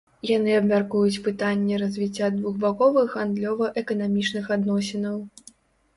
Яны 0.27 0.53
абмяркуюць 0.59 1.21
пытанні 1.27 1.77
развіцця 1.83 2.31
двухбаковых 2.37 3.13
гандлёва-эканамічных 3.19 4.45
адносінаў. 4.57 5.17